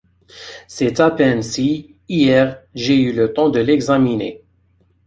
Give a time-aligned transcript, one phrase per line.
[0.67, 4.43] C’est à peine si, hier, j’ai eu le temps de l’examiner!...